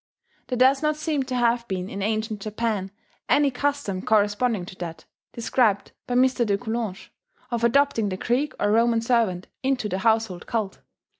[0.47, 2.89] There does not seem to have been in ancient Japan
[3.29, 6.23] any custom corresponding to that, described by M.
[6.25, 7.09] de Coulanges,
[7.51, 10.79] of adopting the Greek or Roman servant into the household cult.